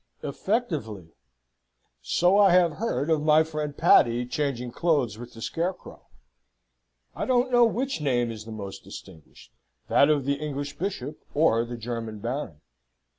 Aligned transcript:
"Effectively! 0.23 1.09
So 2.01 2.35
I 2.39 2.53
have 2.53 2.77
heard 2.77 3.11
of 3.11 3.21
my 3.21 3.43
friend 3.43 3.77
Paddy 3.77 4.25
changing 4.25 4.71
clothes 4.71 5.19
with 5.19 5.33
the 5.33 5.43
scarecrow. 5.43 6.07
I 7.15 7.25
don't 7.25 7.51
know 7.51 7.65
which 7.67 8.01
name 8.01 8.31
is 8.31 8.45
the 8.45 8.51
most 8.51 8.83
distinguished, 8.83 9.51
that 9.89 10.09
of 10.09 10.25
the 10.25 10.43
English 10.43 10.79
bishop 10.79 11.19
or 11.35 11.65
the 11.65 11.77
German 11.77 12.17
baron." 12.17 12.61